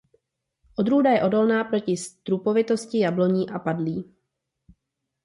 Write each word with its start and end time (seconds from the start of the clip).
Odrůda 0.75 1.11
je 1.11 1.23
odolná 1.23 1.63
proti 1.63 1.97
strupovitosti 1.97 2.99
jabloní 2.99 3.49
a 3.49 3.59
padlí. 3.59 4.13